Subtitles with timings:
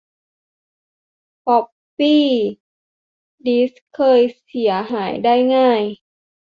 [1.43, 1.65] ฟอป
[1.97, 2.25] ปี้
[3.45, 5.81] ดิสเคยเสียหายได้ง่าย